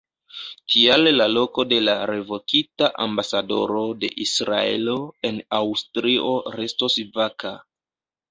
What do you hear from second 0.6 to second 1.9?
Tial la loko de